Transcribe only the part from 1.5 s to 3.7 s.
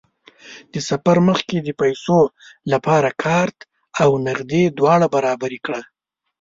د پیسو لپاره کارت